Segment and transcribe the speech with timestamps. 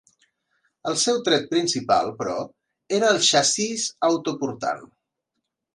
[0.91, 2.39] El seu tret principal, però,
[3.01, 4.87] era el xassís autoportant.